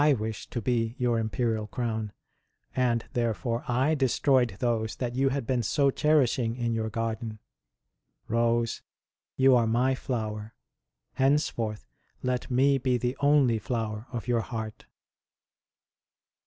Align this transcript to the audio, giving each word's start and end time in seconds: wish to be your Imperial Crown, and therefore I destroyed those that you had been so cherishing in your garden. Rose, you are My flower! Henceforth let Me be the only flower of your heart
wish 0.17 0.47
to 0.49 0.59
be 0.63 0.95
your 0.97 1.19
Imperial 1.19 1.67
Crown, 1.67 2.11
and 2.75 3.05
therefore 3.13 3.63
I 3.67 3.93
destroyed 3.93 4.55
those 4.57 4.95
that 4.95 5.13
you 5.13 5.29
had 5.29 5.45
been 5.45 5.61
so 5.61 5.91
cherishing 5.91 6.55
in 6.55 6.73
your 6.73 6.89
garden. 6.89 7.37
Rose, 8.27 8.81
you 9.35 9.55
are 9.55 9.67
My 9.67 9.93
flower! 9.93 10.55
Henceforth 11.13 11.85
let 12.23 12.49
Me 12.49 12.79
be 12.79 12.97
the 12.97 13.15
only 13.19 13.59
flower 13.59 14.07
of 14.11 14.27
your 14.27 14.41
heart 14.41 14.87